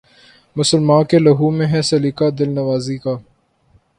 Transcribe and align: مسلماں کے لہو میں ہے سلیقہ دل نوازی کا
مسلماں 0.55 1.01
کے 1.09 1.17
لہو 1.19 1.49
میں 1.51 1.67
ہے 1.67 1.81
سلیقہ 1.81 2.29
دل 2.39 2.49
نوازی 2.49 2.97
کا 2.97 3.15